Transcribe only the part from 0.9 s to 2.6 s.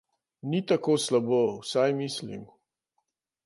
slabo, vsaj mislim.